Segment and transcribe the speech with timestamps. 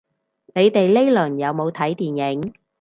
[0.55, 2.55] 你哋呢輪有冇睇電影